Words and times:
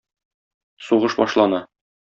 Сугыш 0.87 1.19
башлана. 1.21 1.63